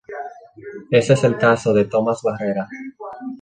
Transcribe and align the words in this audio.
Ese 0.89 1.13
es 1.13 1.23
el 1.25 1.37
caso 1.37 1.75
de 1.75 1.85
Tomás 1.85 2.23
Barrera. 2.23 2.67